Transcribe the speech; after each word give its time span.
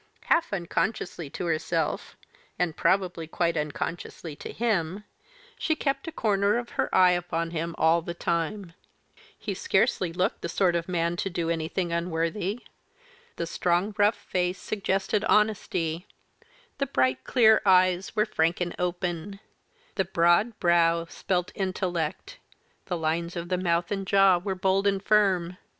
Half 0.23 0.51
unconsciously 0.51 1.29
to 1.29 1.45
herself 1.45 2.17
and 2.57 2.75
probably 2.75 3.27
quite 3.27 3.55
unconsciously 3.55 4.35
to 4.37 4.51
him 4.51 5.03
she 5.59 5.75
kept 5.75 6.07
a 6.07 6.11
corner 6.11 6.57
of 6.57 6.71
her 6.71 6.89
eye 6.91 7.11
upon 7.11 7.51
him 7.51 7.75
all 7.77 8.01
the 8.01 8.15
time. 8.15 8.73
He 9.37 9.53
scarcely 9.53 10.11
looked 10.11 10.41
the 10.41 10.49
sort 10.49 10.75
of 10.75 10.89
man 10.89 11.17
to 11.17 11.29
do 11.29 11.51
anything 11.51 11.91
unworthy. 11.91 12.61
The 13.35 13.45
strong 13.45 13.93
rough 13.95 14.15
face 14.17 14.57
suggested 14.57 15.23
honesty, 15.25 16.07
the 16.79 16.87
bright 16.87 17.23
clear 17.23 17.61
eyes 17.63 18.15
were 18.15 18.25
frank 18.25 18.59
and 18.59 18.75
open; 18.79 19.39
the 19.93 20.05
broad 20.05 20.59
brow 20.59 21.05
spelt 21.09 21.51
intellect, 21.53 22.39
the 22.85 22.97
lines 22.97 23.35
of 23.35 23.49
the 23.49 23.55
mouth 23.59 23.91
and 23.91 24.07
jaw 24.07 24.39
were 24.39 24.55
bold 24.55 24.87
and 24.87 25.03
firm. 25.03 25.57